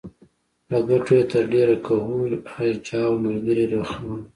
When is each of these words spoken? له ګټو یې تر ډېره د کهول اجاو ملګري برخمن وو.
له 0.69 0.79
ګټو 0.89 1.13
یې 1.19 1.25
تر 1.31 1.43
ډېره 1.53 1.75
د 1.77 1.81
کهول 1.85 2.31
اجاو 2.65 3.13
ملګري 3.25 3.63
برخمن 3.71 4.17
وو. 4.17 4.21